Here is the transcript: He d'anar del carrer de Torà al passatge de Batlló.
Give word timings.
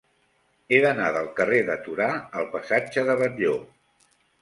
He 0.69 0.79
d'anar 0.85 1.09
del 1.17 1.29
carrer 1.41 1.61
de 1.69 1.77
Torà 1.85 2.09
al 2.43 2.51
passatge 2.59 3.07
de 3.11 3.21
Batlló. 3.25 3.57